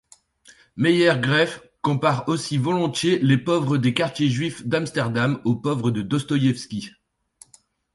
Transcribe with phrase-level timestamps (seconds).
[0.77, 6.89] Meier-Graefe compare aussi volontiers les pauvres des quartiers juifs d'Amsterdam aux pauvres de Dostoïesvki.